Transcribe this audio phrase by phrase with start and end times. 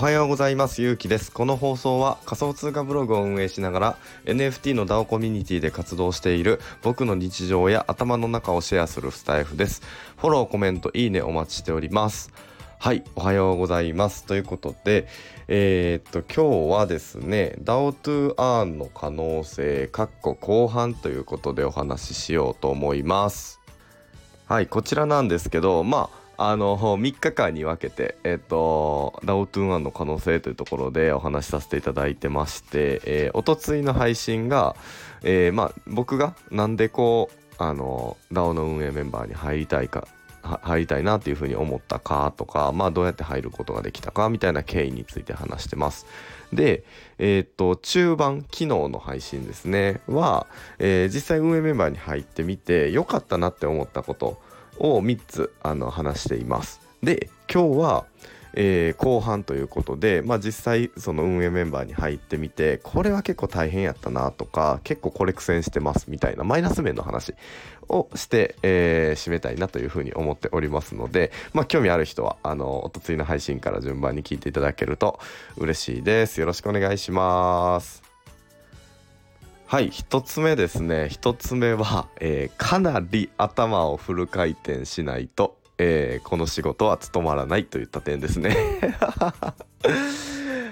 [0.00, 0.80] おはようございます。
[0.80, 1.30] ゆうきです。
[1.30, 9.82] この放送は仮想通貨ブログを運営しながら NFT の DAO コミュニティで活動している僕の日常や頭の中をシェアするスタイフです。
[10.16, 12.32] フォローコメントいいねお待ちしております。
[12.78, 14.24] はいおはようございます。
[14.24, 15.06] ということで
[15.48, 23.59] えー、っと今日はですね DAO to Earn の可能性かっこ後半ということでお話ししようと思います。
[24.50, 34.74] はいこちらなんですけどまああの 3日間に分けて、えっ、と、ダオトゥーンワンの可能性というところでお話しさせていただいてまして、えー、おとついの配信が、
[35.22, 40.08] えー、まあ、僕がなんでこう、あの、DAO の運営メンバーに入りたいか、
[40.42, 46.06] 入りたいなっていうふうに思ったかとか、まあ、どうやって入ることができたかみたいな経緯について話してます。
[46.52, 46.84] で、
[47.18, 50.46] えー、っと、中盤、昨日の配信ですね、は、
[50.78, 54.40] えー、実際運営メンバーに入ってみて、良かったなって思ったこと、
[54.80, 56.80] を3つあの話しています。
[57.02, 58.04] で今日は、
[58.54, 67.34] えー、後半ということで、まあ、実際その運営メンバーに入ってみてこれは結構大変やったなとか結構これ苦戦してますみたいなマイナス面の話
[67.88, 75.18] をして、えー、締めたいなというふうに思っておりますので、まあ、興味ある人はあのおとついの配信から順番に聞いていただけると
[75.56, 76.40] 嬉しいです。
[76.40, 78.10] よろしくお願いします。
[79.66, 88.54] はい1つ目ですね1つ目は、えー、かなり頭をフル回転しないと、えー、この仕事は務まらないといった点ですね。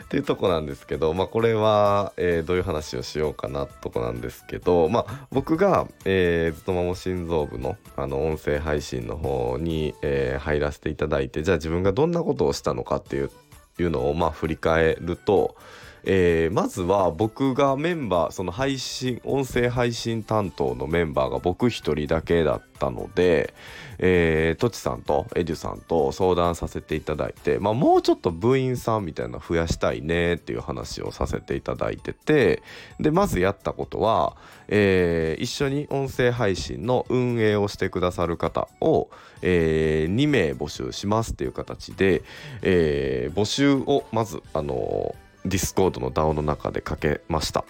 [0.04, 13.30] っていうとこなんですけど、まあ、これは、えー、どういう話をしようかなとこなんですけど、まあ、僕が、えー、ずっともも心臓部のあの音声配信の方に、えー、入らせていただいてじゃあ自分がどんなことをしたのかっていう
[13.78, 15.56] いうのをまあ振り返ると、
[16.04, 23.54] えー、まずは僕がメンバーその配信音声配信担当のメンバーが僕一人だけだったので、
[23.98, 32.62] えー、トチさんとエデュさんと相談させていただいて、まあ、もうちょっと部員さんみたいなの増やしたいねっていう話をさせていただいてて
[33.00, 34.36] でまずやったことは、
[34.68, 39.10] えー、一緒に音声配信の運営をしてくださる方を、
[39.42, 42.22] えー、2名募集しますっていう形で、
[42.62, 47.64] えー、募集をまずあのーディスコードの DAO の中でかけました。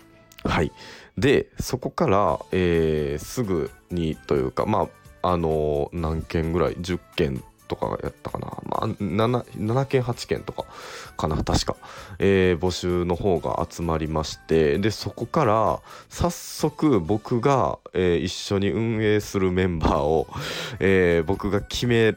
[0.44, 0.72] はい。
[1.16, 4.88] で、そこから、えー、すぐにというか、ま
[5.22, 8.46] あ、あのー、何件ぐらい ?10 件とかやったかな？
[8.64, 10.64] まあ、7, 7件、8件とか
[11.16, 11.76] かな、確か。
[12.18, 20.28] えー、募集の方が集まりまして、で、そこから、早速僕が、えー、一緒に運営するメンバーを、
[20.78, 22.14] えー、僕が決め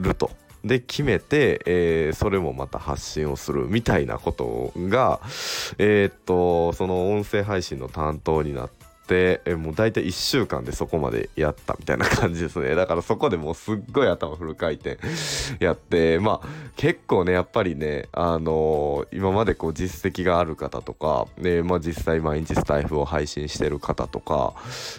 [0.00, 0.32] ると。
[0.64, 5.20] で決めて、えー、それもまた発信をするみたいなことが、
[5.78, 8.80] えー、っとその音声配信の担当になって。
[9.12, 14.98] えもう大体1週間でそこまでやったみたいな感じですね だからそこでもうすっごい頭フル回転
[15.58, 24.54] やってまあ結構ねやっぱりねあのー、今までこう実績がある方とか、ねまあ、実際毎日スタイフを配信してる方とか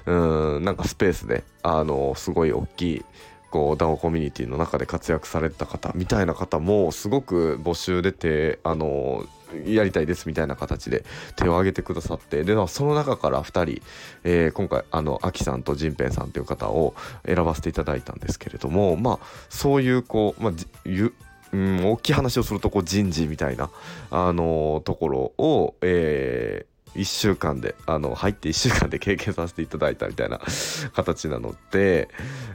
[0.06, 3.06] うんなんかスペースであのー、すごい大きい
[3.52, 9.26] こう DAO コミュニティの中で活躍された方みたいな方もすごく募集出てあの
[9.66, 11.04] やりたいですみたいな形で
[11.36, 13.82] 手を挙げてくださってでその中から2人、
[14.24, 16.96] えー、今回あのアキさんとジンペンさんという方を
[17.26, 20.54] 選ばせていただいたんですけれどもまあそういうこう、まあ、
[20.86, 21.14] ゆ
[21.54, 23.70] うん、大きい話をするとこう人事みたいな、
[24.10, 30.40] あのー、ところを、え1週間であの入って1週間で経験させていただいたみたいな
[30.94, 32.09] 形なので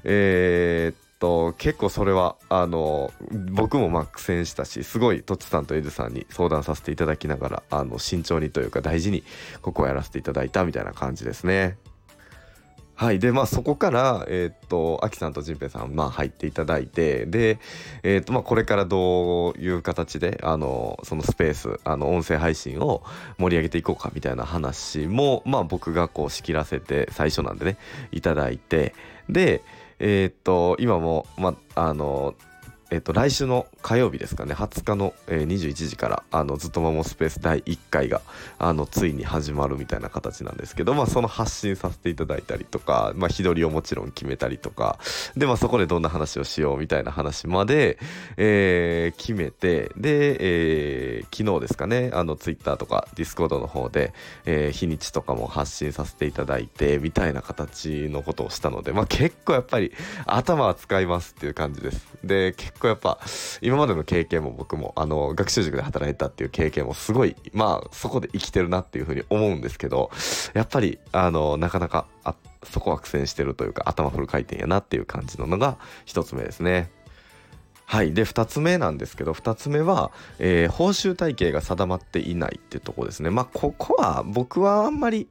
[0.04, 3.12] えー、っと結構それはあの
[3.50, 9.24] 僕もまあ苦戦したしすごいとちさんとエズさんに相談させていただきながらあの慎重にというか大事に
[9.62, 11.78] ここをやらせていただいたみたいな感じですね。
[12.96, 13.18] はい。
[13.18, 17.58] で、まあそこから、えっ、と、アキさんとジンペイさん、まあ入っていただいて、で、
[18.02, 23.02] えっ、と、まあこれからどういう形で、あの、そのスペース、あの、音声配信を
[23.36, 27.76] 盛り上げていこうかみたいな話も、まあ僕がこう仕切らせて、最初なんでね、
[28.12, 28.94] いただいて、
[29.28, 29.62] で、
[29.98, 32.34] えっ、と、今も、まあ、あの、
[32.90, 38.22] えっと、来週の火曜日ですかね、20日の、えー、21時から、あの、ずっとマモスペース第1回が、
[38.58, 45.00] あの、ついに始まるみたいな形なんですけど、まあ、その発信させていただいたりとか、まあ、日取りをもちろん決めたりとか、
[45.36, 47.98] で、まあ、そこでどんな話をしようみたいな話まで、
[48.36, 50.36] えー、決めて、で、
[51.18, 54.12] えー、昨日ですかね、あの、ツイッターとかディスコードの方で、
[54.44, 59.92] えー、日にちとかも発信させていただいて、みたいな形のことをしたので、まあ、結構やっぱり
[60.24, 62.06] 頭は使いますっていう感じです。
[62.22, 63.18] で、結構やっぱ
[63.60, 70.10] 今までの経験も僕もあの学習塾で働いたっていう経験もすごいまあそこで生きてるなっていうふうに思うんですけど
[70.54, 72.34] やっぱりあのなかなかあ
[72.64, 76.90] そこは苦戦してるというか頭フル回転やなっていう感じなのが1つ目ですね。
[77.88, 85.28] はいで2つ目なんですけど2つ目は、えー、報酬体系が定まっていないっていうとこですねまあここは僕はあんまり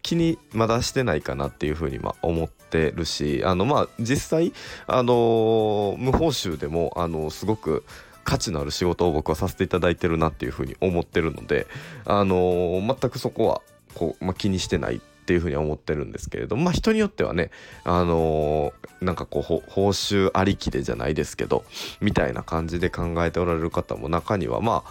[0.00, 4.52] 気にまだしてないかなっていうふうにま思ってるしあのまあ実際
[4.86, 7.84] あの、無報酬でもあの、すごく
[8.24, 11.66] 価値のある仕事を僕はさせていただいてるなっていうふうに思ってるので
[12.04, 13.62] あの全くそこは
[13.94, 17.50] こう、まあ、気にしてないっていうふうに思ってるんですけれどまあ人によってはね
[17.84, 21.66] あのー、なんかこう報酬ありきでじゃないですけど
[22.00, 24.84] みたいな感じで考えておられる方も中にはま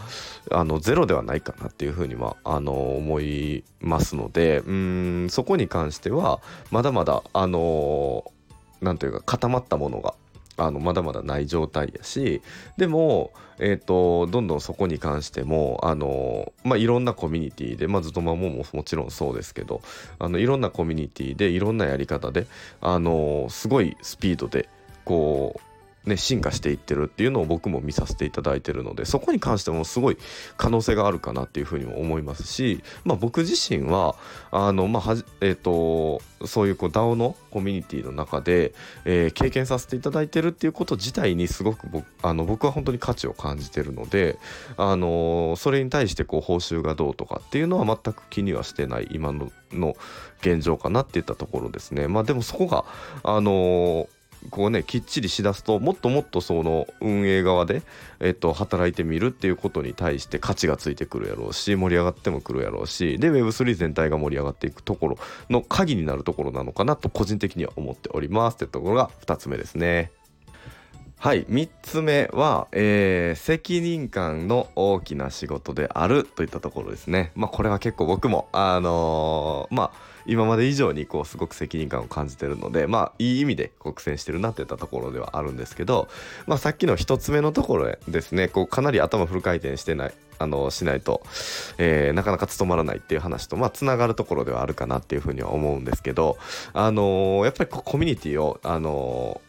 [0.52, 6.40] ああのゼロではないかなっていうふうにはあのー、思いますのでうんそこに関しては
[6.70, 10.14] まだまだあのー、というか固まったものが
[10.58, 12.42] あのまだまだない状態やし
[12.78, 19.82] でも、えーと、どんどんそこに関してもあの、まあ、いろんなコミュニティで、まあ、ずっとまもももちろんそうですけど
[20.20, 22.48] あのいろんなコミュニティでいろんなやり方で
[22.82, 24.68] あのすごいスピードで
[25.06, 25.67] こう
[26.08, 30.18] ね、進化していってるっていうのを僕も見させていただいてるのでそこに関してもすごい
[30.56, 34.16] 可能性があるかなっていうふうにも思いますし、まあ、僕自身は
[34.52, 38.74] あの、まあはえーと、そういうこう DAO のコミュニティの中で、
[39.06, 44.40] えー、経験させていただいてるっていうこと自体にすごく僕あの僕は本当に価値を感じてるので、
[44.78, 49.96] あのそれに対してこう報酬がどうとかっていうのは全く気にはしてない今のの
[50.40, 52.08] 現状かなっていったところですね。
[52.08, 52.86] まあ、でもそこが
[53.24, 54.08] あの
[54.50, 57.84] こうねきっちりしだすともっともっとその運営側で、
[58.20, 65.18] えっと、働いてみるっていうことに対して価値がついてくるやろうし盛り上がってもくるやろうしで Web3 全体が盛り上がっていくところ
[65.50, 70.12] の鍵になるところなのかなと個人的には思っておりますってところが2つ目ですね。
[71.20, 77.32] はい3つ目は、えー、責任感の大きな仕事であるといったところですね。
[77.34, 79.92] まあこれは結構僕もあのー、まあ
[80.28, 86.08] 今まで以上にこうすごく責任感を感じてるのでまあいい意味で苦戦してるなっていったところではあるんですけど、
[86.46, 91.24] まあ、さっきの1つ目のところですねこうかなり頭フル回転してないあのしないと、
[91.80, 96.38] えー、なかなか務まらないっていう話とまあつながるところではあるかなっていうふうには思うんですけど
[96.74, 99.47] あのー、やっぱりコミュニティをあのー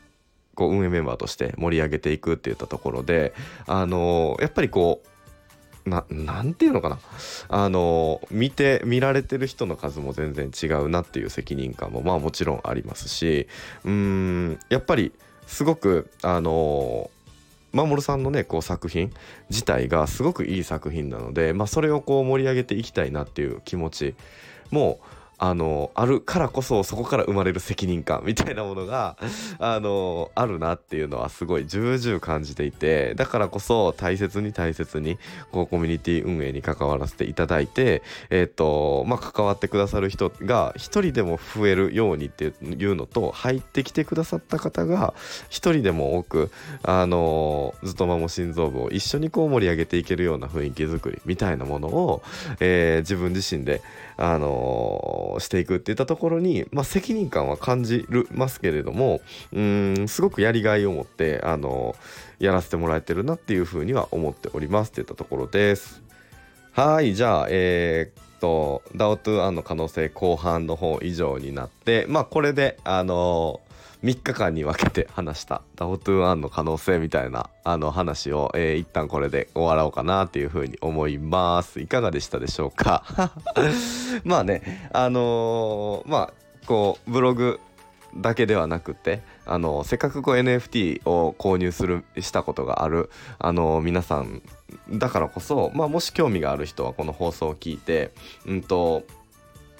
[0.59, 3.33] こう運営メンバーとして盛り上げていくっていったところで
[3.69, 5.05] あのやっぱりこ
[5.87, 6.99] うななんていうのかな。
[7.49, 13.47] あの見て見られてる人の数も全然違うなっていう責任感もまあもちろんありますし
[13.85, 15.13] うんやっぱり
[15.47, 17.09] すごくあの
[17.73, 19.13] 守さんのねこう作品
[19.49, 24.15] 自体がすごくいい作品なので、まあ、それをこう盛り上げていきたいなっていう気持ち
[24.73, 24.99] も
[25.39, 29.17] あのあるからこそそこから生まれる責任感みたいなものが
[29.59, 35.19] あのあるなっていうのはすごい重々感じていてだからこそ大切に大切に
[35.53, 45.15] こうコミュニティ運営に関わらせていただいてえっ、ー、とまあ関わってくださる人が一人でも増えるようにっていうのと入ってきてくださった方が
[45.49, 46.51] 一人でも多く
[46.83, 52.23] あのずっとまも心臓部を一緒にこう盛り上げていけるような雰囲気づくりみたいなものを、
[52.59, 53.83] えー、自分自身で
[54.17, 59.21] あのしていくっていったところに、まあ、責任感は感じるますけれども
[59.53, 61.97] うんすごくやりがいを持って、あの
[62.39, 66.03] やらせてもらえてるなっていうふうには思っておりますっていったところです。
[66.73, 73.61] はいじゃあえー、っと DAO2 の可能性後半の方以上になってまあこれであの
[74.05, 81.81] 3日間に分けて話した DAO2 の可能性みたいなあの話を、えー、一旦これで終わろうかなっていうふうに思います。
[81.81, 83.03] いかがでしたでしょうか？
[84.25, 86.33] まあね、あのー、まあ、
[86.67, 87.61] こう、ブログ
[88.17, 94.43] だけではなくて、あのせっかくこう NFT を購入するしたことがあるあの皆さん
[94.91, 98.13] だからこそ、まあ、もし興味がある人はこの放送を聞いて、
[98.47, 99.05] うんと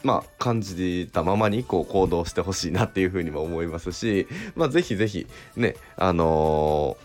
[0.03, 5.27] まあ、感じたままにこう行動してほしいなっていうふうにも思いますし、まあ、ぜひぜひ
[5.57, 6.97] ね、あの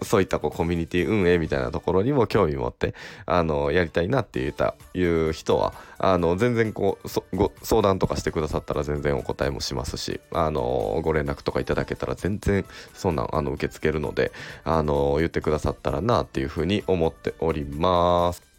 [0.00, 14.32] ー、そういったこうコミュニティ運営みたいなところにも興味持って、あのー、やりたいなって言ったいう人はあの全然こうご相談とかしてくださったら全然お答えもしますし、あのー、ご連絡とかいただけたら全然そんなんあの受け付けるので、
[14.64, 18.53] あの言ってくださったらなっていうふうに思っております。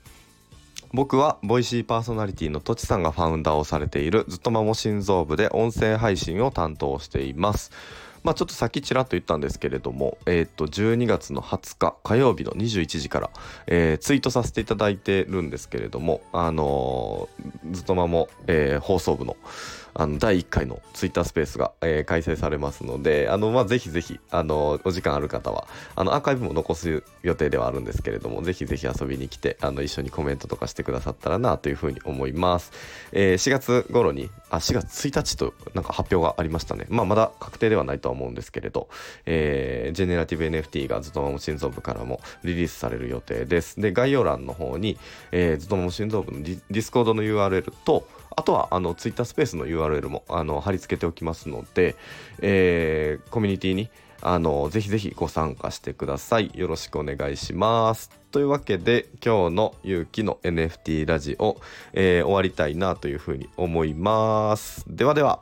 [0.96, 7.72] 僕はボイシーパーソナリティのとちさんがファウンダーをされているずっとまも心臓部で音声配信を担当しています。
[8.24, 13.30] まあ、ちょっと先ちらっと言ったんですけれども、えっ、と、12月の20日火曜日の21時から、
[13.68, 19.36] えー、ツイートさせていただいてるんですけれども、あのー、ずっとまも、えー、放送部の、
[19.98, 32.74] あの第1回のツイッタースペースが、えー、開催されますのであの、まあ、ぜひぜひあのお時間ある方はあのアーカイブも残す予定ではあるんですけれどもぜひぜひ遊びに来てあの一緒にコメントとかしてくださったらなというふうに思います、
[33.14, 36.86] えー、4月頃にあ4月1日となんか発表がありましたね。
[36.90, 38.90] まあまだ確定ではないとは思うんですけれど、
[39.26, 43.80] えー、ジェネラティブ NFT がずっとも心臓部からもリリースされる予定です。
[43.80, 44.98] で概要欄の方に、
[45.32, 51.96] えー、ずっとも心臓部のディスコードの URL とあとはあのツイッタースペースの URL もあの貼り付けておきますので、
[52.42, 53.90] えー、コミュニティに
[54.22, 56.52] あのぜひぜひご参加してください。
[56.56, 58.10] よろしくお願いします。
[58.32, 61.58] というわけで今日の勇気の NFT ラジオ、
[61.94, 64.84] えー、終わりたいなというふうに思います。
[64.88, 65.40] ではでは。